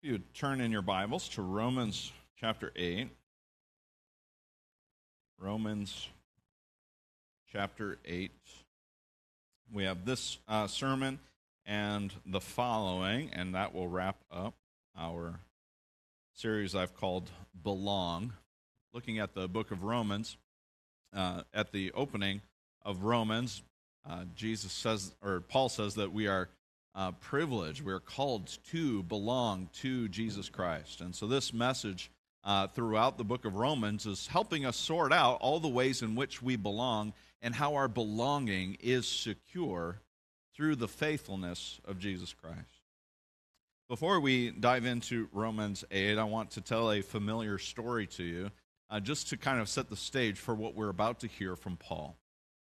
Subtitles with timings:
[0.00, 3.08] You turn in your Bibles to Romans chapter 8,
[5.40, 6.08] Romans
[7.52, 8.30] chapter 8,
[9.72, 11.18] we have this uh, sermon
[11.66, 14.54] and the following, and that will wrap up
[14.96, 15.40] our
[16.32, 17.28] series I've called
[17.60, 18.34] Belong.
[18.94, 20.36] Looking at the book of Romans,
[21.12, 22.42] uh, at the opening
[22.84, 23.64] of Romans,
[24.08, 26.48] uh, Jesus says, or Paul says that we are
[26.98, 27.80] uh, privilege.
[27.80, 31.00] We're called to belong to Jesus Christ.
[31.00, 32.10] And so this message
[32.42, 36.16] uh, throughout the book of Romans is helping us sort out all the ways in
[36.16, 40.00] which we belong and how our belonging is secure
[40.56, 42.82] through the faithfulness of Jesus Christ.
[43.88, 48.50] Before we dive into Romans 8, I want to tell a familiar story to you,
[48.90, 51.76] uh, just to kind of set the stage for what we're about to hear from
[51.76, 52.16] Paul.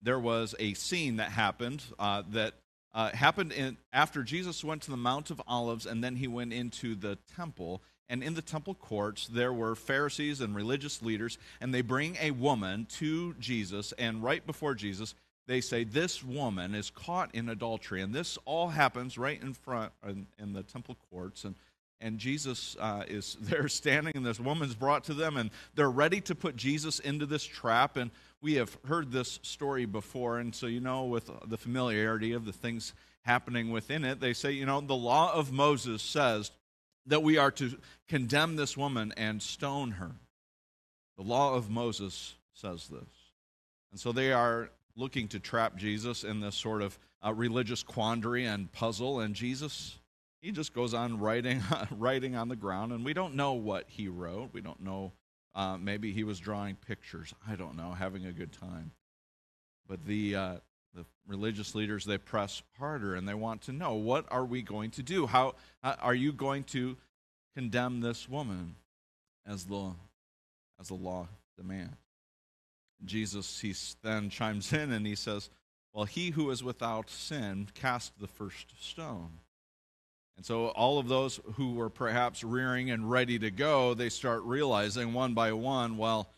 [0.02, 2.56] There was a scene that happened uh, that
[2.94, 6.54] uh, happened in, after Jesus went to the Mount of Olives and then he went
[6.54, 7.82] into the temple.
[8.10, 12.32] And in the temple courts, there were Pharisees and religious leaders, and they bring a
[12.32, 13.94] woman to Jesus.
[13.98, 15.16] And right before Jesus,
[15.48, 18.02] they say, This woman is caught in adultery.
[18.02, 21.44] And this all happens right in front in, in the temple courts.
[21.44, 21.56] And,
[22.02, 26.22] and Jesus uh, is there standing, and this woman's brought to them, and they're ready
[26.22, 27.98] to put Jesus into this trap.
[27.98, 28.12] And
[28.44, 32.52] we have heard this story before, and so you know, with the familiarity of the
[32.52, 36.52] things happening within it, they say, you know, the law of Moses says
[37.06, 37.78] that we are to
[38.10, 40.12] condemn this woman and stone her.
[41.16, 43.10] The law of Moses says this.
[43.92, 48.46] And so they are looking to trap Jesus in this sort of uh, religious quandary
[48.46, 49.98] and puzzle, and Jesus.
[50.42, 54.10] He just goes on writing, writing on the ground, and we don't know what he
[54.10, 54.50] wrote.
[54.52, 55.14] We don't know
[55.56, 57.34] uh, maybe he was drawing pictures.
[57.48, 58.92] I don't know, having a good time.
[59.88, 60.56] But the, uh,
[60.96, 64.92] the religious leaders, they press harder and they want to know what are we going
[64.92, 65.28] to do?
[65.28, 66.98] How uh, are you going to
[67.56, 68.76] condemn this woman
[69.46, 69.92] as the,
[70.80, 71.98] as the law demands?
[73.06, 75.50] Jesus, he then chimes in and he says,
[75.94, 79.40] Well, he who is without sin cast the first stone.
[80.36, 84.42] And so all of those who were perhaps rearing and ready to go, they start
[84.44, 86.30] realizing one by one, well,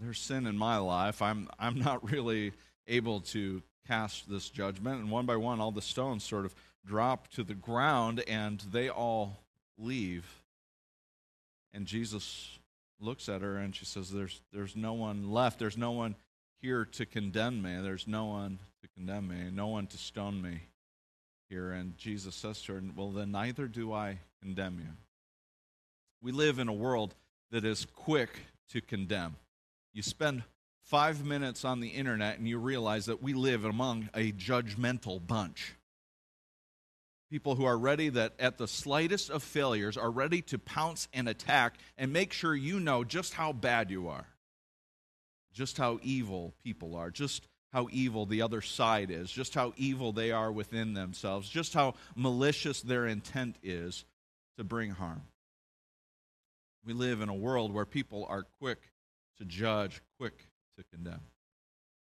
[0.00, 1.22] there's sin in my life.
[1.22, 2.52] I'm I'm not really
[2.86, 5.00] able to cast this judgment.
[5.00, 8.88] And one by one, all the stones sort of drop to the ground and they
[8.88, 9.42] all
[9.78, 10.42] leave.
[11.72, 12.58] And Jesus
[13.00, 15.58] looks at her and she says, There's there's no one left.
[15.58, 16.16] There's no one
[16.60, 17.80] here to condemn me.
[17.80, 20.62] There's no one to condemn me, no one to stone me
[21.48, 21.72] here.
[21.72, 24.92] And Jesus says to her, Well, then neither do I condemn you.
[26.22, 27.14] We live in a world
[27.50, 28.30] that is quick
[28.70, 29.36] to condemn.
[29.92, 30.42] You spend
[30.82, 35.74] five minutes on the internet and you realize that we live among a judgmental bunch.
[37.30, 41.28] People who are ready that at the slightest of failures are ready to pounce and
[41.28, 44.26] attack and make sure you know just how bad you are,
[45.52, 50.12] just how evil people are, just how evil the other side is, just how evil
[50.12, 54.04] they are within themselves, just how malicious their intent is
[54.56, 55.22] to bring harm.
[56.84, 58.78] We live in a world where people are quick
[59.38, 60.38] to judge, quick
[60.78, 61.20] to condemn.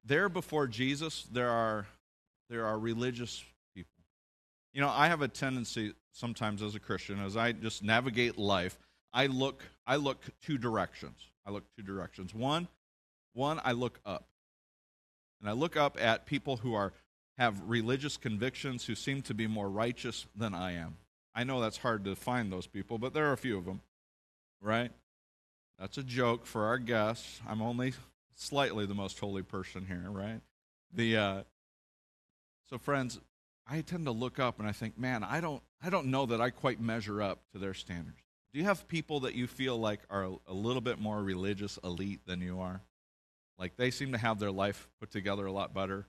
[0.05, 1.87] There before Jesus, there are,
[2.51, 3.43] there are religious
[3.75, 4.03] people.
[4.73, 8.77] You know, I have a tendency sometimes as a Christian, as I just navigate life,
[9.13, 11.17] I look, I look two directions.
[11.47, 12.35] I look two directions.
[12.35, 12.69] One,
[13.33, 14.27] one, I look up
[15.45, 16.95] and I look up at people who are
[17.37, 20.97] have religious convictions who seem to be more righteous than I am.
[21.35, 23.83] I know that's hard to find those people, but there are a few of them,
[24.63, 24.91] right?
[25.79, 27.43] That's a joke for our guests.
[27.47, 27.93] I'm only
[28.37, 30.41] slightly the most holy person here, right?
[30.95, 31.43] The uh,
[32.71, 33.21] so friends,
[33.67, 36.41] I tend to look up and I think, man, I don't, I don't know that
[36.41, 38.23] I quite measure up to their standards.
[38.55, 42.21] Do you have people that you feel like are a little bit more religious elite
[42.25, 42.81] than you are?
[43.59, 46.07] Like they seem to have their life put together a lot better.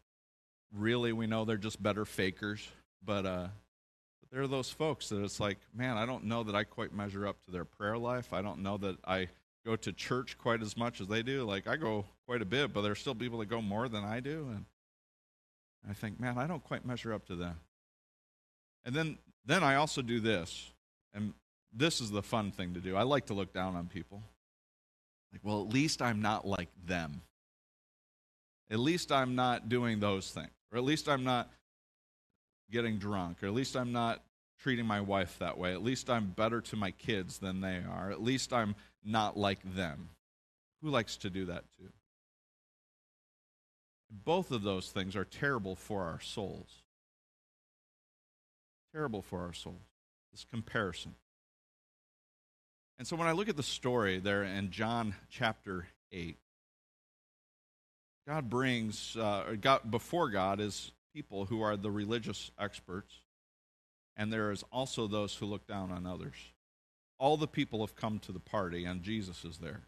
[0.73, 2.67] Really, we know they're just better fakers,
[3.03, 3.47] but uh,
[4.31, 7.27] there are those folks that it's like, man, I don't know that I quite measure
[7.27, 8.33] up to their prayer life.
[8.33, 9.29] I don't know that I
[9.65, 11.43] go to church quite as much as they do.
[11.43, 14.19] Like I go quite a bit, but there's still people that go more than I
[14.19, 14.65] do, and
[15.89, 17.59] I think, man, I don't quite measure up to them.
[18.83, 20.71] And then then I also do this,
[21.13, 21.33] and
[21.71, 22.95] this is the fun thing to do.
[22.95, 24.23] I like to look down on people.
[25.31, 27.21] Like, well, at least I'm not like them.
[28.69, 30.49] At least I'm not doing those things.
[30.71, 31.49] Or at least I'm not
[32.71, 33.43] getting drunk.
[33.43, 34.23] Or at least I'm not
[34.59, 35.73] treating my wife that way.
[35.73, 38.11] At least I'm better to my kids than they are.
[38.11, 40.09] At least I'm not like them.
[40.81, 41.89] Who likes to do that too?
[44.09, 46.83] Both of those things are terrible for our souls.
[48.93, 49.81] Terrible for our souls.
[50.31, 51.15] This comparison.
[52.97, 56.37] And so when I look at the story there in John chapter 8,
[58.27, 63.13] God brings, uh, God, before God is people who are the religious experts,
[64.17, 66.35] and there is also those who look down on others.
[67.19, 69.83] All the people have come to the party, and Jesus is there.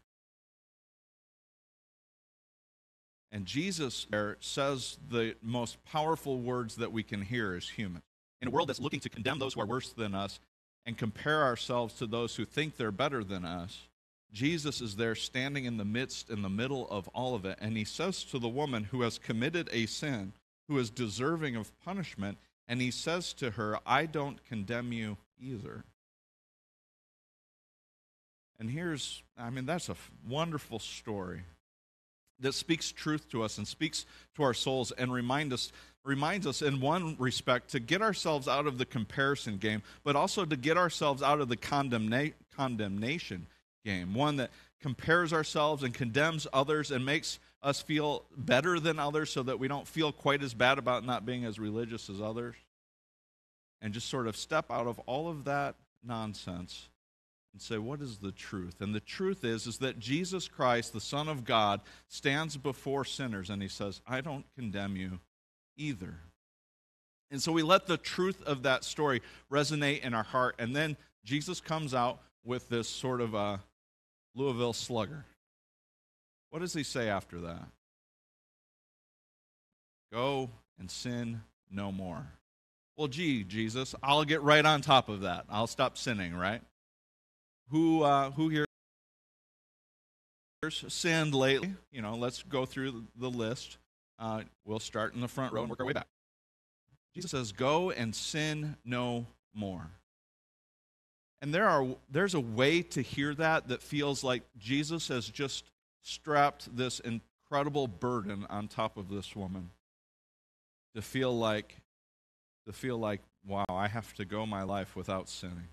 [3.30, 8.04] And Jesus there says the most powerful words that we can hear as humans.
[8.40, 10.40] In a world that's looking to condemn those who are worse than us
[10.86, 13.88] and compare ourselves to those who think they're better than us,
[14.32, 17.58] Jesus is there standing in the midst, in the middle of all of it.
[17.60, 20.32] And he says to the woman who has committed a sin,
[20.68, 25.84] who is deserving of punishment, and he says to her, I don't condemn you either.
[28.60, 29.96] And here's, I mean, that's a
[30.28, 31.42] wonderful story
[32.40, 34.04] that speaks truth to us and speaks
[34.36, 35.72] to our souls and remind us,
[36.04, 40.44] reminds us, in one respect, to get ourselves out of the comparison game, but also
[40.44, 43.46] to get ourselves out of the condemna- condemnation
[43.88, 44.50] game, one that
[44.80, 49.66] compares ourselves and condemns others and makes us feel better than others so that we
[49.66, 52.54] don't feel quite as bad about not being as religious as others.
[53.80, 56.88] And just sort of step out of all of that nonsense
[57.54, 61.00] and say what is the truth and the truth is is that jesus christ the
[61.00, 65.18] son of god stands before sinners and he says i don't condemn you
[65.76, 66.14] either
[67.32, 69.20] and so we let the truth of that story
[69.50, 73.60] resonate in our heart and then jesus comes out with this sort of a
[74.38, 75.24] Louisville Slugger.
[76.50, 77.66] What does he say after that?
[80.12, 82.24] Go and sin no more.
[82.96, 85.44] Well, gee, Jesus, I'll get right on top of that.
[85.50, 86.62] I'll stop sinning, right?
[87.70, 88.64] Who, uh, who here
[90.70, 91.74] sinned lately?
[91.90, 93.78] You know, let's go through the list.
[94.20, 96.06] Uh, we'll start in the front row and work our way back.
[97.14, 99.90] Jesus says, Go and sin no more.
[101.40, 105.64] And there are, there's a way to hear that that feels like Jesus has just
[106.02, 109.70] strapped this incredible burden on top of this woman.
[110.94, 111.76] To feel like,
[112.66, 115.68] to feel like, wow, I have to go my life without sinning.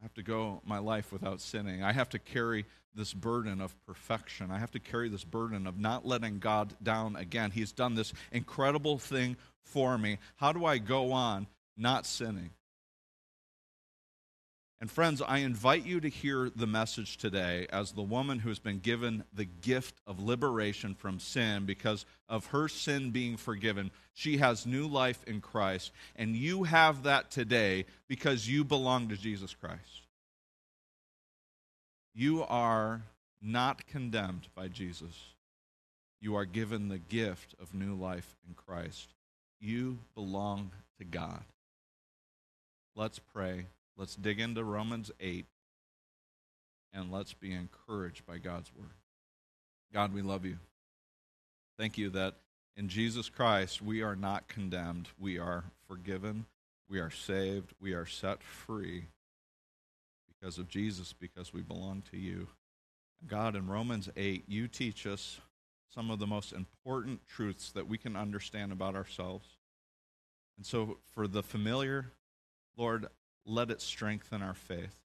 [0.00, 1.82] I have to go my life without sinning.
[1.82, 4.50] I have to carry this burden of perfection.
[4.50, 7.50] I have to carry this burden of not letting God down again.
[7.50, 10.18] He's done this incredible thing for me.
[10.36, 12.50] How do I go on not sinning?
[14.80, 18.60] And friends, I invite you to hear the message today as the woman who has
[18.60, 23.90] been given the gift of liberation from sin because of her sin being forgiven.
[24.14, 29.16] She has new life in Christ, and you have that today because you belong to
[29.16, 30.06] Jesus Christ.
[32.14, 33.02] You are
[33.42, 35.34] not condemned by Jesus.
[36.20, 39.12] You are given the gift of new life in Christ.
[39.60, 41.42] You belong to God.
[42.94, 43.66] Let's pray.
[43.98, 45.44] Let's dig into Romans 8
[46.92, 48.94] and let's be encouraged by God's word.
[49.92, 50.58] God, we love you.
[51.76, 52.36] Thank you that
[52.76, 55.08] in Jesus Christ we are not condemned.
[55.18, 56.46] We are forgiven.
[56.88, 57.74] We are saved.
[57.80, 59.06] We are set free
[60.28, 62.46] because of Jesus, because we belong to you.
[63.26, 65.40] God, in Romans 8, you teach us
[65.92, 69.48] some of the most important truths that we can understand about ourselves.
[70.56, 72.12] And so, for the familiar,
[72.76, 73.08] Lord,
[73.48, 74.96] let it strengthen our faith.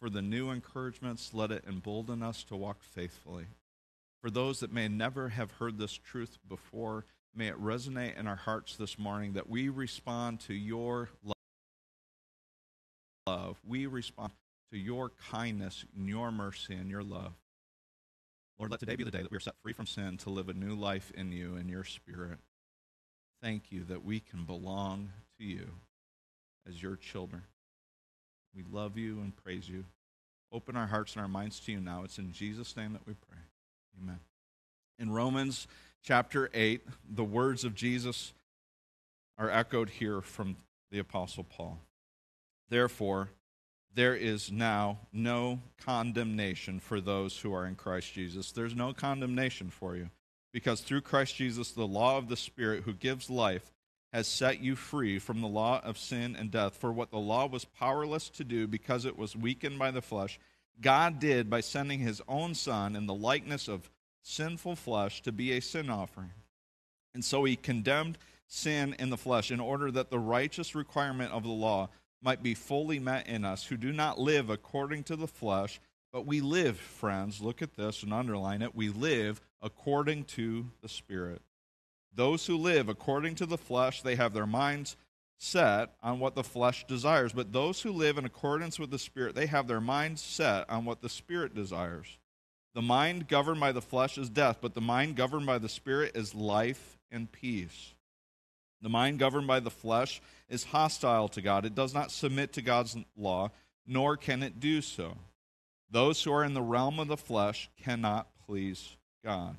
[0.00, 3.46] For the new encouragements, let it embolden us to walk faithfully.
[4.20, 8.36] For those that may never have heard this truth before, may it resonate in our
[8.36, 11.10] hearts this morning that we respond to your
[13.26, 13.58] love.
[13.66, 14.32] We respond
[14.72, 17.32] to your kindness and your mercy and your love.
[18.58, 20.48] Lord, let today be the day that we are set free from sin to live
[20.48, 22.38] a new life in you and your spirit.
[23.42, 25.70] Thank you that we can belong to you
[26.66, 27.42] as your children.
[28.54, 29.84] We love you and praise you.
[30.52, 32.04] Open our hearts and our minds to you now.
[32.04, 33.38] It's in Jesus' name that we pray.
[34.00, 34.20] Amen.
[34.98, 35.66] In Romans
[36.02, 38.32] chapter 8, the words of Jesus
[39.36, 40.56] are echoed here from
[40.92, 41.78] the Apostle Paul.
[42.68, 43.30] Therefore,
[43.94, 48.52] there is now no condemnation for those who are in Christ Jesus.
[48.52, 50.10] There's no condemnation for you
[50.52, 53.72] because through Christ Jesus, the law of the Spirit who gives life
[54.14, 56.76] has set you free from the law of sin and death.
[56.76, 60.38] For what the law was powerless to do because it was weakened by the flesh,
[60.80, 63.90] God did by sending his own Son in the likeness of
[64.22, 66.30] sinful flesh to be a sin offering.
[67.12, 68.16] And so he condemned
[68.46, 71.88] sin in the flesh in order that the righteous requirement of the law
[72.22, 75.80] might be fully met in us who do not live according to the flesh,
[76.12, 80.88] but we live, friends, look at this and underline it, we live according to the
[80.88, 81.42] Spirit.
[82.14, 84.96] Those who live according to the flesh, they have their minds
[85.36, 89.34] set on what the flesh desires, but those who live in accordance with the Spirit,
[89.34, 92.18] they have their minds set on what the Spirit desires.
[92.74, 96.16] The mind governed by the flesh is death, but the mind governed by the Spirit
[96.16, 97.94] is life and peace.
[98.82, 101.64] The mind governed by the flesh is hostile to God.
[101.64, 103.50] It does not submit to God's law,
[103.86, 105.16] nor can it do so.
[105.90, 109.56] Those who are in the realm of the flesh cannot please God.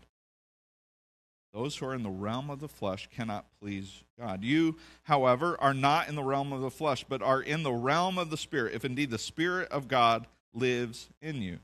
[1.55, 4.43] Those who are in the realm of the flesh cannot please God.
[4.43, 8.17] You, however, are not in the realm of the flesh, but are in the realm
[8.17, 11.59] of the Spirit, if indeed the Spirit of God lives in you.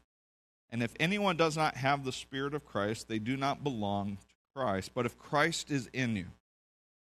[0.69, 4.35] And if anyone does not have the Spirit of Christ, they do not belong to
[4.55, 4.91] Christ.
[4.93, 6.27] But if Christ is in you,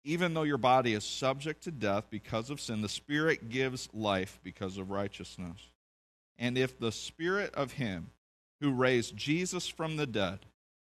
[0.03, 4.39] even though your body is subject to death because of sin, the Spirit gives life
[4.41, 5.59] because of righteousness.
[6.39, 8.09] And if the Spirit of Him
[8.61, 10.39] who raised Jesus from the dead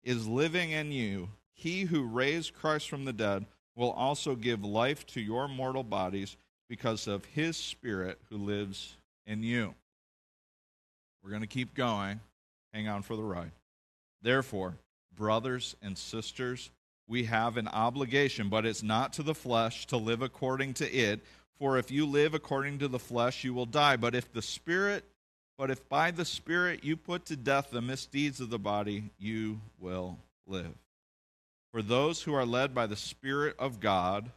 [0.03, 1.29] is living in you,
[1.61, 3.45] he who raised Christ from the dead
[3.77, 6.39] will also give life to your mortal bodies
[6.71, 9.75] because of his Spirit who lives in you.
[11.23, 12.21] We're going to keep going.
[12.73, 13.51] Hang on for the ride.
[14.23, 14.75] Therefore,
[15.15, 16.71] brothers and sisters,
[17.07, 21.21] we have an obligation, but it's not to the flesh to live according to it.
[21.59, 23.97] For if you live according to the flesh, you will die.
[23.97, 25.05] But if the Spirit,
[25.59, 29.61] but if by the Spirit you put to death the misdeeds of the body, you
[29.79, 30.73] will live.
[31.73, 34.31] For those who are led by the Spirit of God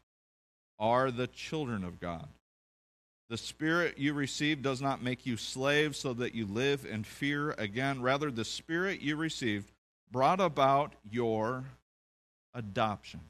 [0.79, 2.27] are the children of God.
[3.29, 7.51] The Spirit you receive does not make you slaves so that you live in fear
[7.57, 8.01] again.
[8.01, 9.71] Rather, the Spirit you received
[10.11, 11.63] brought about your
[12.53, 13.21] adoption.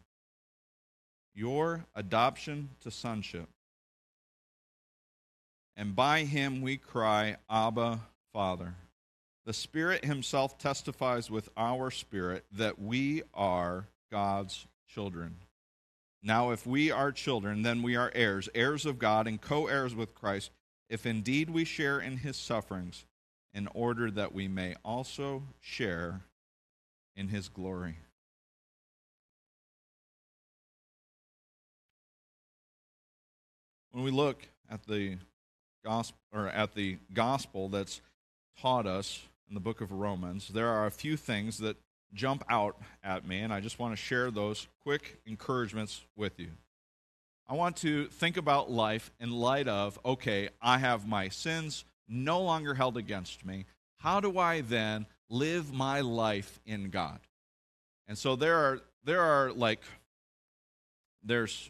[1.34, 3.48] Your adoption to sonship.
[5.78, 8.02] And by him we cry, Abba,
[8.34, 8.76] Father.
[9.46, 15.38] The Spirit Himself testifies with our spirit that we are God's children.
[16.22, 19.96] Now, if we are children, then we are heirs, heirs of God, and co heirs
[19.96, 20.52] with Christ,
[20.88, 23.06] if indeed we share in his sufferings,
[23.56, 26.22] in order that we may also share
[27.16, 27.98] in his glory.
[33.94, 35.18] When we look at the
[35.84, 38.00] gospel or at the gospel that's
[38.62, 41.78] taught us in the book of Romans, there are a few things that
[42.14, 46.50] jump out at me, and I just want to share those quick encouragements with you.
[47.48, 52.42] I want to think about life in light of okay, I have my sins no
[52.42, 53.66] longer held against me.
[53.98, 57.20] How do I then live my life in God?
[58.08, 59.82] And so there are there are like
[61.24, 61.70] there's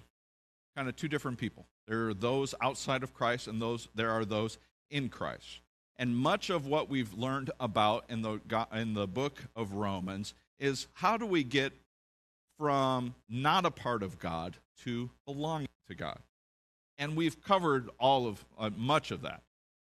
[0.76, 1.66] kind of two different people.
[1.88, 4.58] There are those outside of Christ and those there are those
[4.90, 5.62] in Christ.
[5.98, 8.40] And much of what we've learned about in the,
[8.74, 11.74] in the book of Romans is how do we get
[12.58, 16.20] from not a part of God to belonging to God?
[16.98, 19.42] And we've covered all of uh, much of that.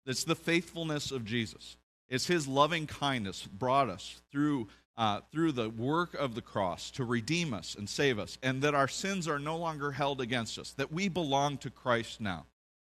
[0.06, 1.76] It's the faithfulness of Jesus.
[2.08, 7.04] It's his loving kindness brought us through, uh, through the work of the cross to
[7.04, 10.70] redeem us and save us, and that our sins are no longer held against us,
[10.73, 12.46] that we belong to Christ now.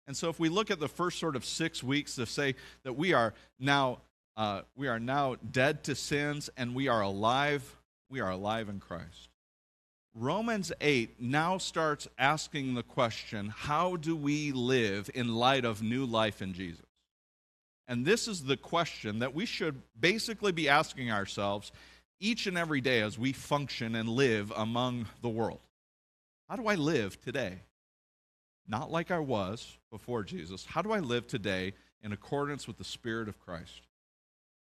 [0.07, 2.93] And so if we look at the first sort of six weeks to say that
[2.93, 3.99] we are now
[4.37, 7.77] uh, we are now dead to sins and we are alive,
[8.09, 9.29] we are alive in Christ.
[10.13, 16.05] Romans 8 now starts asking the question how do we live in light of new
[16.05, 16.85] life in Jesus?
[17.87, 21.71] And this is the question that we should basically be asking ourselves
[22.19, 25.59] each and every day as we function and live among the world.
[26.49, 27.59] How do I live today?
[28.67, 30.65] Not like I was before Jesus.
[30.65, 33.81] How do I live today in accordance with the Spirit of Christ?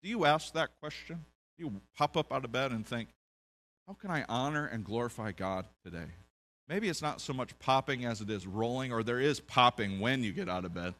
[0.01, 1.25] Do you ask that question?
[1.57, 3.09] Do you pop up out of bed and think,
[3.87, 6.07] how can I honor and glorify God today?
[6.67, 10.23] Maybe it's not so much popping as it is rolling, or there is popping when
[10.23, 10.93] you get out of bed.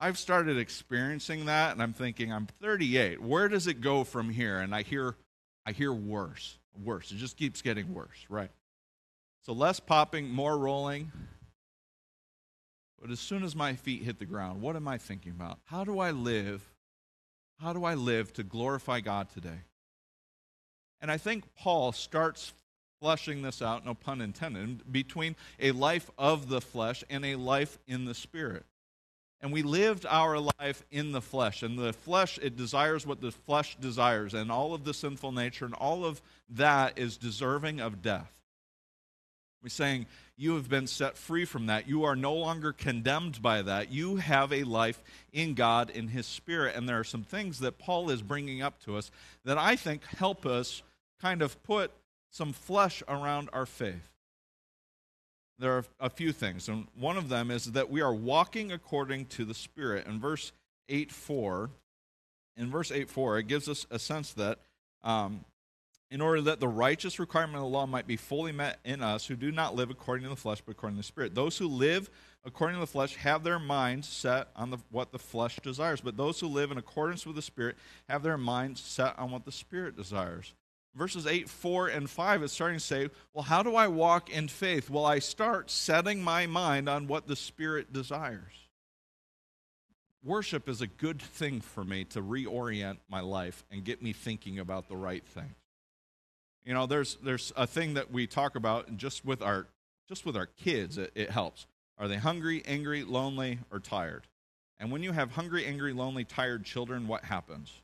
[0.00, 3.20] I've started experiencing that, and I'm thinking, I'm 38.
[3.20, 4.60] Where does it go from here?
[4.60, 5.16] And I hear,
[5.66, 7.10] I hear worse, worse.
[7.12, 8.50] It just keeps getting worse, right?
[9.42, 11.12] So less popping, more rolling,
[13.00, 15.58] but as soon as my feet hit the ground, what am I thinking about?
[15.64, 16.62] How do I live?
[17.60, 19.60] How do I live to glorify God today?
[21.00, 22.52] And I think Paul starts
[23.00, 27.78] fleshing this out, no pun intended, between a life of the flesh and a life
[27.86, 28.66] in the spirit.
[29.40, 31.62] And we lived our life in the flesh.
[31.62, 34.34] And the flesh, it desires what the flesh desires.
[34.34, 38.30] And all of the sinful nature and all of that is deserving of death.
[39.62, 41.86] We're saying you have been set free from that.
[41.86, 43.90] You are no longer condemned by that.
[43.90, 45.02] You have a life
[45.32, 46.76] in God, in His Spirit.
[46.76, 49.10] And there are some things that Paul is bringing up to us
[49.44, 50.82] that I think help us
[51.20, 51.92] kind of put
[52.30, 54.08] some flesh around our faith.
[55.58, 56.68] there are a few things.
[56.70, 60.06] And one of them is that we are walking according to the Spirit.
[60.06, 60.52] In verse
[60.88, 61.70] 8 4,
[62.56, 64.58] in verse 8 4, it gives us a sense that
[65.02, 65.44] um,
[66.10, 69.26] in order that the righteous requirement of the law might be fully met in us
[69.26, 71.34] who do not live according to the flesh but according to the Spirit.
[71.34, 72.10] Those who live
[72.44, 76.16] according to the flesh have their minds set on the, what the flesh desires, but
[76.16, 77.76] those who live in accordance with the Spirit
[78.08, 80.54] have their minds set on what the Spirit desires.
[80.96, 84.48] Verses 8, 4, and 5 is starting to say, well, how do I walk in
[84.48, 84.90] faith?
[84.90, 88.68] Well, I start setting my mind on what the Spirit desires.
[90.24, 94.58] Worship is a good thing for me to reorient my life and get me thinking
[94.58, 95.54] about the right things.
[96.64, 99.66] You know, there's, there's a thing that we talk about just with our,
[100.08, 101.66] just with our kids, it, it helps.
[101.98, 104.26] Are they hungry, angry, lonely, or tired?
[104.78, 107.82] And when you have hungry, angry, lonely, tired children, what happens?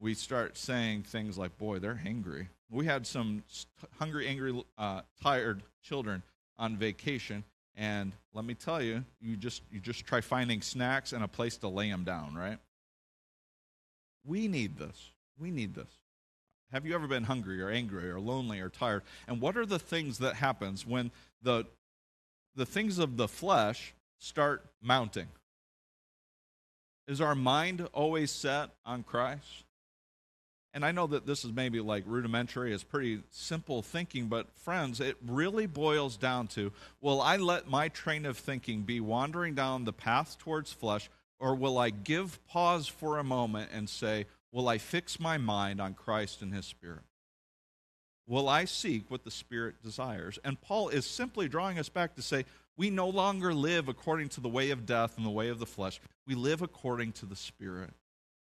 [0.00, 2.48] we start saying things like, boy, they're hungry.
[2.70, 3.44] We had some
[3.98, 6.22] hungry, angry, uh, tired children
[6.58, 7.44] on vacation,
[7.76, 11.58] and let me tell you, you just, you just try finding snacks and a place
[11.58, 12.58] to lay them down, right?
[14.24, 15.10] We need this.
[15.38, 15.90] We need this.
[16.72, 19.02] Have you ever been hungry or angry or lonely or tired?
[19.26, 21.10] And what are the things that happens when
[21.42, 21.66] the,
[22.54, 25.26] the things of the flesh start mounting?
[27.08, 29.64] Is our mind always set on Christ?
[30.72, 35.00] And I know that this is maybe like rudimentary, it's pretty simple thinking, but friends,
[35.00, 39.84] it really boils down to will I let my train of thinking be wandering down
[39.84, 41.10] the path towards flesh,
[41.40, 45.80] or will I give pause for a moment and say, will I fix my mind
[45.80, 47.02] on Christ and His Spirit?
[48.26, 50.38] Will I seek what the Spirit desires?
[50.44, 52.44] And Paul is simply drawing us back to say,
[52.76, 55.66] we no longer live according to the way of death and the way of the
[55.66, 56.00] flesh.
[56.26, 57.90] We live according to the Spirit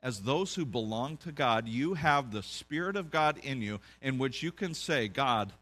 [0.02, 4.18] as those who belong to God, you have the Spirit of God in you, in
[4.18, 5.52] which you can say, God,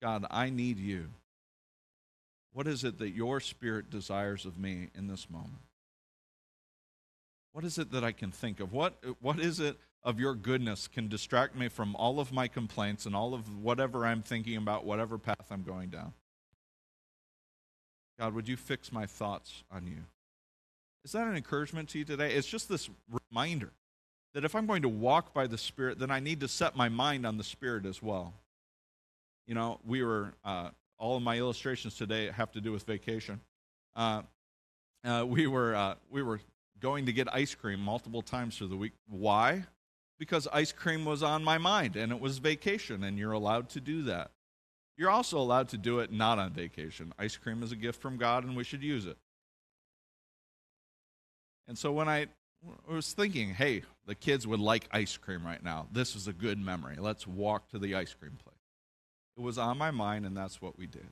[0.00, 1.06] God, I need you.
[2.52, 5.62] What is it that your Spirit desires of me in this moment?
[7.54, 8.72] What is it that I can think of?
[8.72, 13.06] What, what is it of your goodness can distract me from all of my complaints
[13.06, 16.14] and all of whatever I'm thinking about, whatever path I'm going down?
[18.18, 19.98] God, would you fix my thoughts on you?
[21.04, 22.34] Is that an encouragement to you today?
[22.34, 22.90] It's just this
[23.30, 23.70] reminder
[24.34, 26.88] that if I'm going to walk by the Spirit, then I need to set my
[26.88, 28.34] mind on the Spirit as well.
[29.46, 33.38] You know, we were, uh, all of my illustrations today have to do with vacation.
[33.94, 34.22] Uh,
[35.04, 36.40] uh, we, were, uh, we were
[36.80, 38.92] going to get ice cream multiple times through the week.
[39.08, 39.64] Why?
[40.18, 43.80] Because ice cream was on my mind and it was vacation, and you're allowed to
[43.80, 44.30] do that.
[44.96, 47.12] You're also allowed to do it not on vacation.
[47.18, 49.18] Ice cream is a gift from God, and we should use it.
[51.66, 52.26] And so when I
[52.88, 55.86] was thinking, hey, the kids would like ice cream right now.
[55.90, 56.96] This is a good memory.
[56.98, 58.54] Let's walk to the ice cream place.
[59.36, 61.08] It was on my mind, and that's what we did.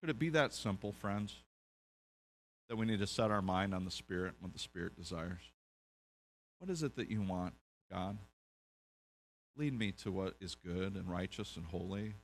[0.00, 1.36] Could it be that simple, friends?
[2.70, 5.42] That we need to set our mind on the Spirit, what the Spirit desires.
[6.58, 7.52] What is it that you want,
[7.92, 8.16] God?
[9.56, 12.14] Lead me to what is good and righteous and holy.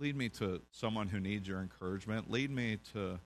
[0.00, 2.30] Lead me to someone who needs your encouragement.
[2.30, 3.20] Lead me to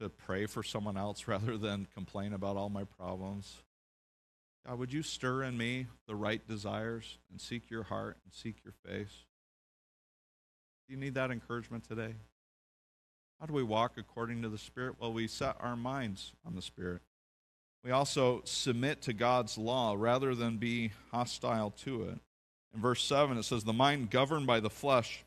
[0.00, 3.62] to pray for someone else rather than complain about all my problems.
[4.66, 8.56] God, would you stir in me the right desires and seek your heart and seek
[8.64, 9.24] your face?
[10.86, 12.14] Do you need that encouragement today?
[13.40, 14.96] How do we walk according to the Spirit?
[14.98, 17.02] Well, we set our minds on the Spirit.
[17.84, 22.18] We also submit to God's law rather than be hostile to it.
[22.74, 25.24] In verse 7, it says, The mind governed by the flesh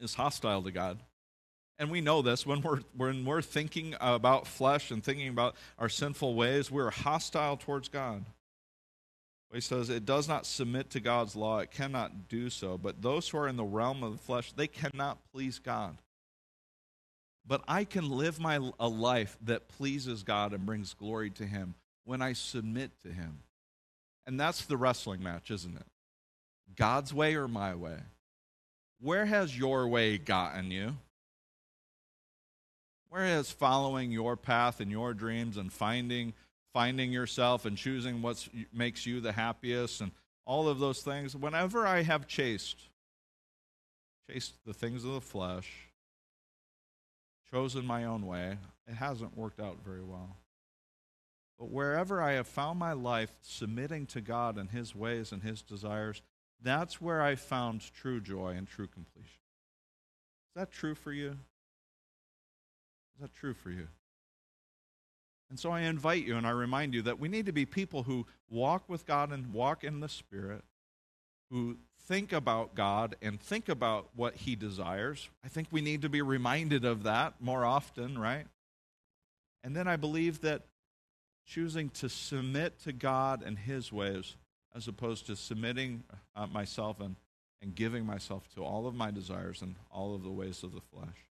[0.00, 0.98] is hostile to God.
[1.78, 5.88] And we know this when we're, when we're thinking about flesh and thinking about our
[5.88, 8.24] sinful ways, we're hostile towards God.
[9.52, 12.76] He says it does not submit to God's law, it cannot do so.
[12.76, 15.98] But those who are in the realm of the flesh, they cannot please God.
[17.48, 21.74] But I can live my a life that pleases God and brings glory to Him
[22.04, 23.40] when I submit to Him.
[24.26, 25.86] And that's the wrestling match, isn't it?
[26.76, 27.96] God's way or my way?
[29.00, 30.98] Where has your way gotten you?
[33.08, 36.34] Where has following your path and your dreams and finding
[36.74, 40.12] finding yourself and choosing what makes you the happiest and
[40.44, 42.76] all of those things, whenever I have chased
[44.30, 45.87] chased the things of the flesh,
[47.50, 50.36] chosen my own way, it hasn't worked out very well.
[51.58, 55.62] But wherever I have found my life submitting to God and His ways and His
[55.62, 56.22] desires,
[56.62, 59.40] that's where I found true joy and true completion.
[60.50, 61.30] Is that true for you?
[63.14, 63.88] Is that true for you?
[65.50, 68.02] And so I invite you and I remind you that we need to be people
[68.04, 70.62] who walk with God and walk in the Spirit,
[71.50, 75.28] who think about God and think about what He desires.
[75.44, 78.46] I think we need to be reminded of that more often, right?
[79.62, 80.62] And then I believe that
[81.46, 84.36] choosing to submit to God and His ways
[84.74, 86.04] as opposed to submitting
[86.36, 87.16] uh, myself and,
[87.62, 90.80] and giving myself to all of my desires and all of the ways of the
[90.80, 91.26] flesh.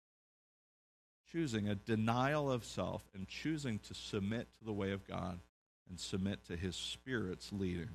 [1.31, 5.39] Choosing a denial of self and choosing to submit to the way of God
[5.89, 7.89] and submit to His Spirit's leading.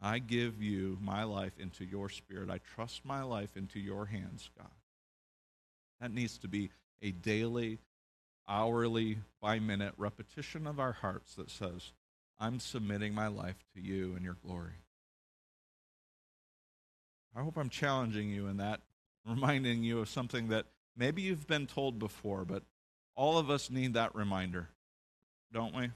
[0.00, 2.50] I give you my life into your spirit.
[2.50, 4.70] I trust my life into your hands, God.
[6.00, 7.78] That needs to be a daily,
[8.48, 11.92] hourly, by minute repetition of our hearts that says,
[12.38, 14.74] I'm submitting my life to you and your glory.
[17.34, 18.80] I hope I'm challenging you in that,
[19.26, 22.62] reminding you of something that maybe you've been told before, but
[23.14, 24.68] all of us need that reminder,
[25.52, 25.90] don't we?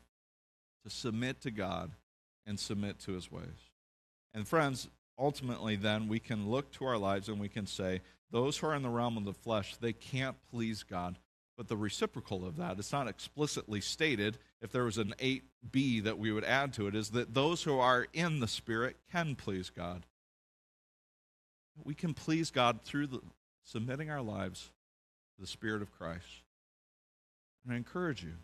[0.84, 1.92] To submit to God
[2.46, 3.69] and submit to his ways.
[4.34, 4.88] And friends,
[5.18, 8.74] ultimately, then we can look to our lives and we can say, those who are
[8.74, 11.18] in the realm of the flesh, they can't please God.
[11.56, 14.38] But the reciprocal of that, it's not explicitly stated.
[14.62, 17.78] If there was an 8b that we would add to it, is that those who
[17.78, 20.06] are in the Spirit can please God.
[21.84, 23.20] We can please God through the,
[23.64, 24.70] submitting our lives
[25.34, 26.44] to the Spirit of Christ.
[27.64, 28.34] And I encourage you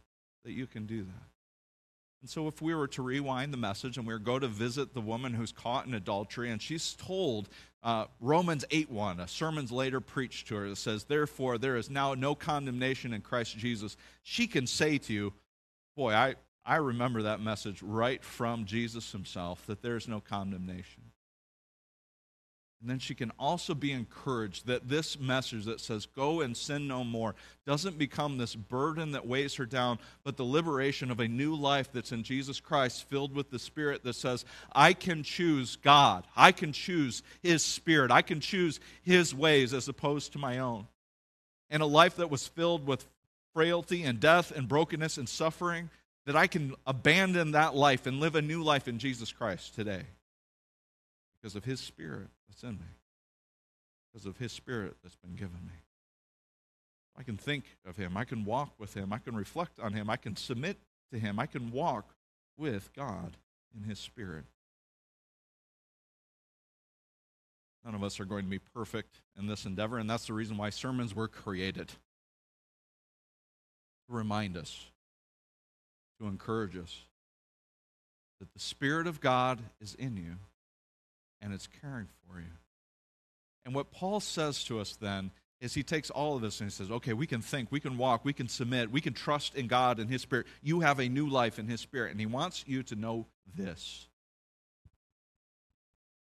[0.44, 1.35] that you can do that.
[2.22, 4.48] And so, if we were to rewind the message and we were to go to
[4.48, 7.48] visit the woman who's caught in adultery, and she's told
[7.82, 11.88] uh, Romans 8 1, a sermon's later preached to her that says, Therefore, there is
[11.88, 13.96] now no condemnation in Christ Jesus.
[14.22, 15.32] She can say to you,
[15.96, 21.05] Boy, I, I remember that message right from Jesus himself that there's no condemnation.
[22.80, 26.86] And then she can also be encouraged that this message that says, go and sin
[26.86, 27.34] no more,
[27.66, 31.90] doesn't become this burden that weighs her down, but the liberation of a new life
[31.90, 36.26] that's in Jesus Christ, filled with the Spirit that says, I can choose God.
[36.36, 38.10] I can choose His Spirit.
[38.10, 40.86] I can choose His ways as opposed to my own.
[41.70, 43.08] And a life that was filled with
[43.54, 45.88] frailty and death and brokenness and suffering,
[46.26, 50.02] that I can abandon that life and live a new life in Jesus Christ today
[51.46, 52.96] because of His Spirit that's in me,
[54.12, 55.78] because of His Spirit that's been given me.
[57.16, 58.16] I can think of Him.
[58.16, 59.12] I can walk with Him.
[59.12, 60.10] I can reflect on Him.
[60.10, 60.76] I can submit
[61.12, 61.38] to Him.
[61.38, 62.16] I can walk
[62.58, 63.36] with God
[63.76, 64.42] in His Spirit.
[67.84, 70.56] None of us are going to be perfect in this endeavor, and that's the reason
[70.56, 71.94] why sermons were created to
[74.08, 74.86] remind us,
[76.18, 77.02] to encourage us
[78.40, 80.38] that the Spirit of God is in you
[81.40, 82.46] and it's caring for you.
[83.64, 86.74] And what Paul says to us then is he takes all of this and he
[86.74, 89.66] says, okay, we can think, we can walk, we can submit, we can trust in
[89.66, 90.46] God and His Spirit.
[90.62, 92.10] You have a new life in His Spirit.
[92.10, 94.08] And he wants you to know this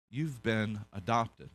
[0.10, 1.50] you've been adopted.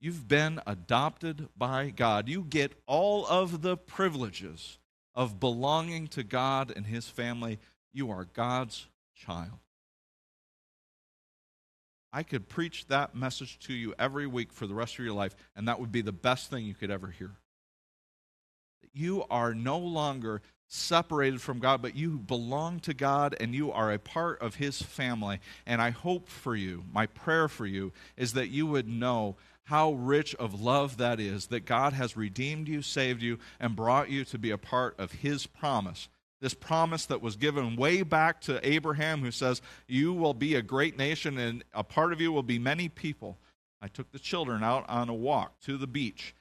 [0.00, 2.28] You've been adopted by God.
[2.28, 4.78] You get all of the privileges
[5.14, 7.60] of belonging to God and His family.
[7.92, 9.61] You are God's child.
[12.12, 15.34] I could preach that message to you every week for the rest of your life,
[15.56, 17.32] and that would be the best thing you could ever hear.
[18.92, 23.92] You are no longer separated from God, but you belong to God and you are
[23.92, 25.40] a part of His family.
[25.66, 29.92] And I hope for you, my prayer for you, is that you would know how
[29.92, 34.24] rich of love that is, that God has redeemed you, saved you, and brought you
[34.26, 36.08] to be a part of His promise
[36.42, 40.62] this promise that was given way back to Abraham, who says, You will be a
[40.62, 43.38] great nation, and a part of you will be many people.
[43.80, 46.34] I took the children out on a walk to the beach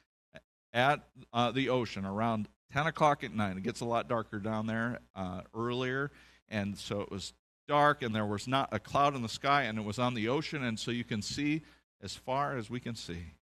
[0.74, 3.58] at uh, the ocean around 10 o'clock at night.
[3.58, 6.12] It gets a lot darker down there uh, earlier,
[6.50, 7.34] and so it was
[7.68, 10.28] dark, and there was not a cloud in the sky, and it was on the
[10.28, 11.62] ocean, and so you can see
[12.02, 13.34] as far as we can see.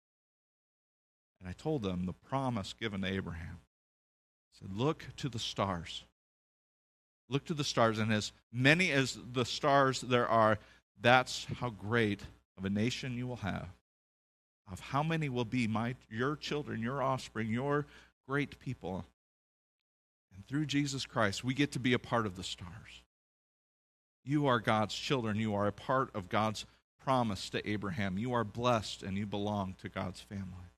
[1.39, 3.61] And I told them the promise given to Abraham.
[3.61, 6.05] I said, Look to the stars.
[7.31, 10.59] Look to the stars, and as many as the stars there are,
[11.01, 12.23] that's how great
[12.57, 13.69] of a nation you will have.
[14.71, 17.87] Of how many will be my your children, your offspring, your
[18.27, 19.05] great people.
[20.35, 23.03] And through Jesus Christ, we get to be a part of the stars.
[24.25, 25.37] You are God's children.
[25.37, 26.67] You are a part of God's
[27.03, 28.19] promise to Abraham.
[28.19, 30.69] You are blessed and you belong to God's family.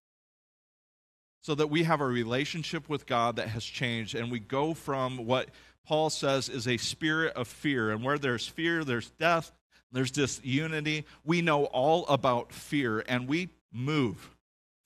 [1.42, 5.26] So that we have a relationship with God that has changed, and we go from
[5.26, 5.48] what
[5.87, 7.90] Paul says, is a spirit of fear.
[7.90, 9.50] And where there's fear, there's death,
[9.90, 11.07] there's disunity.
[11.24, 14.31] We know all about fear, and we move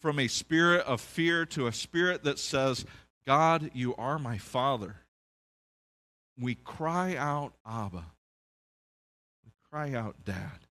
[0.01, 2.85] from a spirit of fear to a spirit that says,
[3.27, 4.97] God, you are my Father.
[6.39, 8.05] We cry out, Abba.
[9.45, 10.64] We cry out, Dad.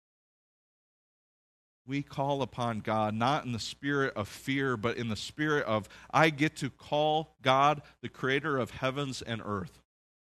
[1.87, 5.89] We call upon God not in the spirit of fear, but in the spirit of,
[6.11, 9.81] I get to call God, the creator of heavens and earth,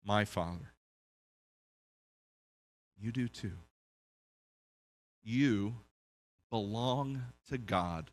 [0.05, 0.73] my Father.
[2.99, 3.53] You do too.
[5.23, 5.75] You
[6.51, 8.11] belong to God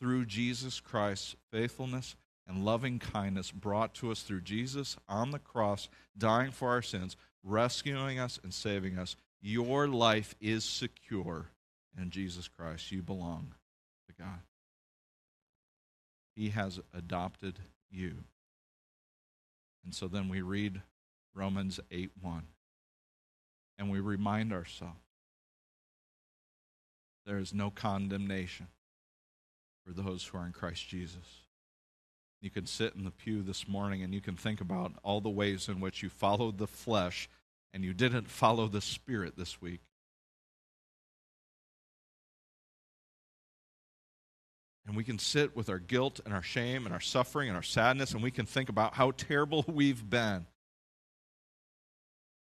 [0.00, 2.16] through Jesus Christ's faithfulness
[2.46, 7.16] and loving kindness brought to us through Jesus on the cross, dying for our sins,
[7.42, 9.16] rescuing us and saving us.
[9.40, 11.50] Your life is secure
[12.00, 12.90] in Jesus Christ.
[12.92, 13.54] You belong
[14.08, 14.40] to God.
[16.34, 17.58] He has adopted
[17.90, 18.24] you.
[19.84, 20.82] And so then we read
[21.34, 22.42] Romans 8 1.
[23.78, 25.00] And we remind ourselves
[27.26, 28.68] there is no condemnation
[29.84, 31.42] for those who are in Christ Jesus.
[32.40, 35.30] You can sit in the pew this morning and you can think about all the
[35.30, 37.28] ways in which you followed the flesh
[37.72, 39.80] and you didn't follow the Spirit this week.
[44.86, 47.62] And we can sit with our guilt and our shame and our suffering and our
[47.62, 50.46] sadness, and we can think about how terrible we've been.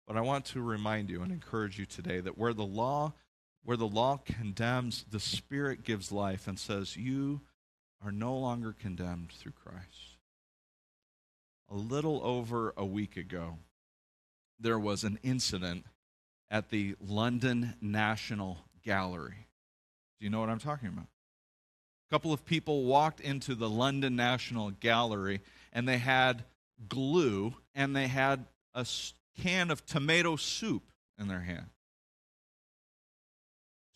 [0.08, 3.14] But I want to remind you and encourage you today that where the law
[3.64, 7.42] where the law condemns, the Spirit gives life and says, You
[8.04, 10.18] are no longer condemned through Christ.
[11.70, 13.60] A little over a week ago,
[14.60, 15.86] there was an incident
[16.50, 19.48] at the London National Gallery.
[20.20, 21.08] Do you know what I'm talking about?
[22.12, 25.40] A couple of people walked into the London National Gallery
[25.72, 26.44] and they had
[26.90, 28.86] glue and they had a
[29.40, 30.84] can of tomato soup
[31.18, 31.68] in their hand.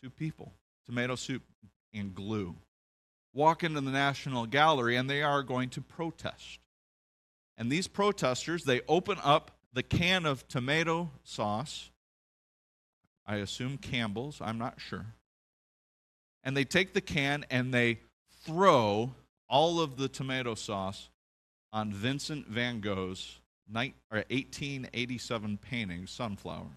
[0.02, 0.54] Two people,
[0.86, 1.44] tomato soup
[1.94, 2.56] and glue,
[3.34, 6.60] walk into the National Gallery and they are going to protest.
[7.58, 11.90] And these protesters, they open up the can of tomato sauce.
[13.28, 15.06] I assume Campbell's, I'm not sure.
[16.46, 18.00] And they take the can and they
[18.46, 19.14] throw
[19.50, 21.10] all of the tomato sauce
[21.74, 23.40] on Vincent van Gogh's
[23.72, 26.70] 1887 painting, Sunflowers.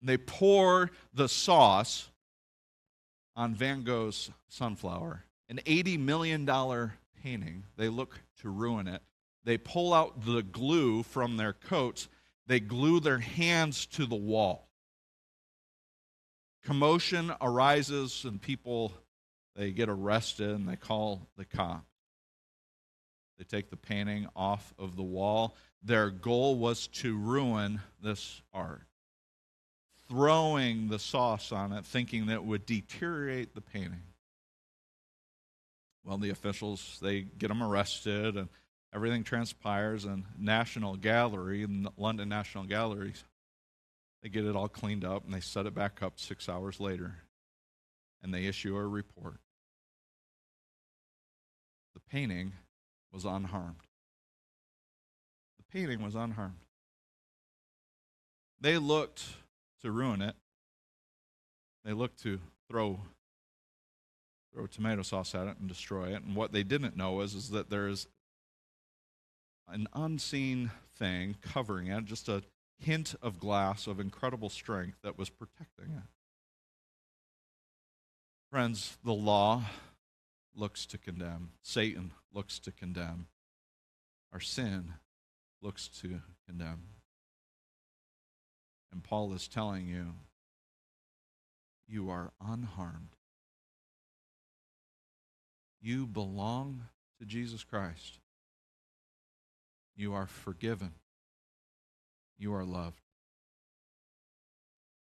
[0.00, 2.08] And they pour the sauce
[3.36, 6.46] on Van Gogh's Sunflower, an $80 million
[7.22, 7.64] painting.
[7.76, 9.02] They look to ruin it.
[9.44, 12.08] They pull out the glue from their coats,
[12.46, 14.68] they glue their hands to the wall.
[16.64, 18.92] Commotion arises, and people
[19.56, 21.84] they get arrested and they call the cop.
[23.38, 25.56] They take the painting off of the wall.
[25.82, 28.82] Their goal was to ruin this art,
[30.08, 34.02] throwing the sauce on it, thinking that it would deteriorate the painting.
[36.04, 38.48] Well, the officials they get them arrested, and
[38.94, 40.04] everything transpires.
[40.04, 43.14] And National Gallery, London National Gallery,
[44.22, 47.16] they get it all cleaned up and they set it back up six hours later
[48.22, 49.40] and they issue a report.
[51.94, 52.52] The painting
[53.12, 53.76] was unharmed.
[55.58, 56.64] The painting was unharmed.
[58.60, 59.24] They looked
[59.82, 60.36] to ruin it.
[61.84, 63.00] They looked to throw
[64.52, 66.22] throw tomato sauce at it and destroy it.
[66.22, 68.06] And what they didn't know is, is that there is
[69.66, 72.42] an unseen thing covering it, just a
[72.78, 76.02] hint of glass of incredible strength that was protecting it.
[78.52, 79.62] Friends, the law
[80.54, 83.28] looks to condemn, Satan looks to condemn,
[84.30, 84.92] our sin
[85.62, 86.82] looks to condemn.
[88.92, 90.08] And Paul is telling you,
[91.88, 93.16] you are unharmed.
[95.80, 96.88] You belong
[97.20, 98.18] to Jesus Christ.
[99.96, 100.92] You are forgiven.
[102.36, 103.00] You are loved.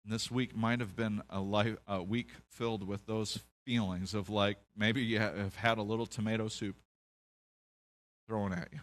[0.08, 4.30] And this week might have been a, life, a week filled with those feelings of
[4.30, 6.76] like maybe you have had a little tomato soup
[8.26, 8.80] thrown at you.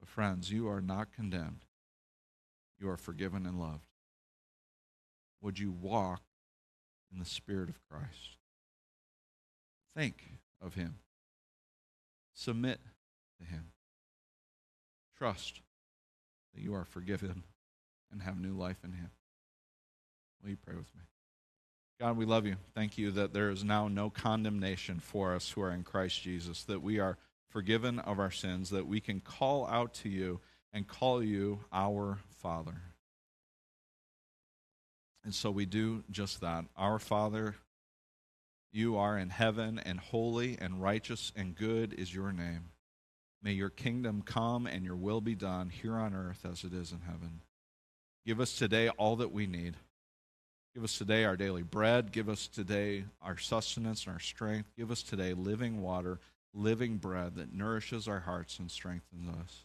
[0.00, 1.66] But, friends, you are not condemned,
[2.80, 3.84] you are forgiven and loved.
[5.42, 6.22] Would you walk
[7.12, 8.38] in the Spirit of Christ?
[9.94, 10.94] Think of Him,
[12.32, 12.80] submit
[13.38, 13.72] to Him,
[15.18, 15.60] trust
[16.54, 17.42] that you are forgiven
[18.12, 19.10] and have new life in Him.
[20.42, 21.02] Will you pray with me?
[22.00, 22.56] God, we love you.
[22.74, 26.64] Thank you that there is now no condemnation for us who are in Christ Jesus,
[26.64, 27.16] that we are
[27.48, 30.40] forgiven of our sins, that we can call out to you
[30.72, 32.80] and call you our Father.
[35.24, 36.64] And so we do just that.
[36.76, 37.54] Our Father,
[38.72, 42.70] you are in heaven, and holy and righteous and good is your name.
[43.42, 46.90] May your kingdom come and your will be done here on earth as it is
[46.90, 47.42] in heaven.
[48.24, 49.76] Give us today all that we need.
[50.74, 52.12] Give us today our daily bread.
[52.12, 54.70] Give us today our sustenance and our strength.
[54.76, 56.20] Give us today living water,
[56.54, 59.64] living bread that nourishes our hearts and strengthens us.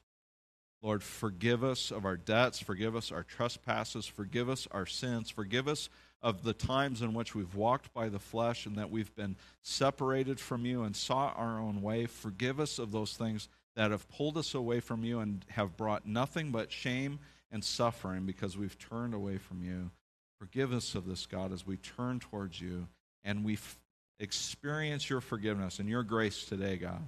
[0.82, 2.60] Lord, forgive us of our debts.
[2.60, 4.06] Forgive us our trespasses.
[4.06, 5.30] Forgive us our sins.
[5.30, 5.90] Forgive us
[6.22, 10.40] of the times in which we've walked by the flesh and that we've been separated
[10.40, 12.06] from you and sought our own way.
[12.06, 16.08] Forgive us of those things that have pulled us away from you and have brought
[16.08, 17.20] nothing but shame
[17.52, 19.92] and suffering because we've turned away from you.
[20.40, 22.88] Forgive us of this, God, as we turn towards you
[23.24, 23.80] and we f-
[24.20, 27.04] experience your forgiveness and your grace today, God.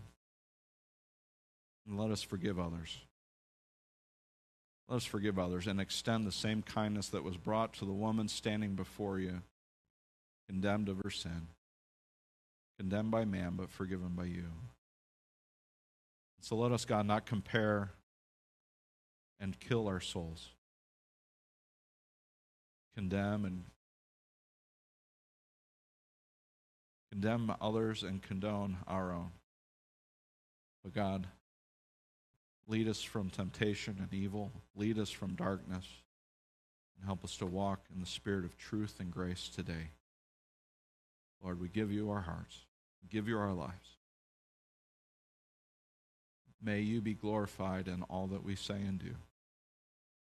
[1.87, 2.97] And let us forgive others.
[4.87, 8.27] Let us forgive others and extend the same kindness that was brought to the woman
[8.27, 9.41] standing before you,
[10.47, 11.47] condemned of her sin,
[12.79, 14.45] condemned by man, but forgiven by you.
[16.41, 17.91] So let us, God, not compare
[19.39, 20.49] and kill our souls,
[22.95, 23.63] condemn and
[27.11, 29.31] condemn others and condone our own.
[30.83, 31.27] But God,
[32.67, 35.85] lead us from temptation and evil, lead us from darkness,
[36.97, 39.91] and help us to walk in the spirit of truth and grace today.
[41.43, 42.65] Lord, we give you our hearts,
[43.01, 43.97] we give you our lives.
[46.61, 49.15] May you be glorified in all that we say and do.